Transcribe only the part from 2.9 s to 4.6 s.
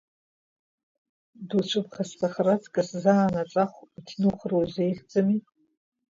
заанаҵ аху иҭнухыр